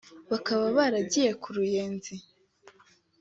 bakaba 0.31 0.65
baragiye 0.77 1.31
ku 1.41 1.49
Ruyenzi 1.55 2.13